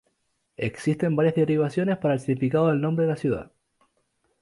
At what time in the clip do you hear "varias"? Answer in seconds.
1.15-1.35